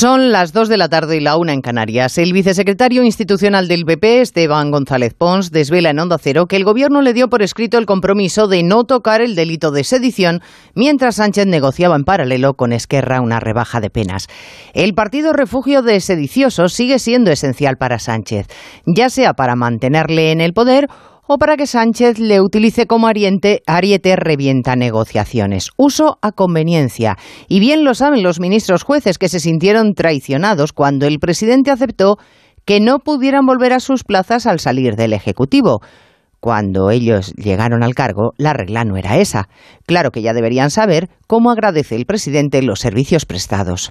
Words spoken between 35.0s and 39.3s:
Ejecutivo. Cuando ellos llegaron al cargo, la regla no era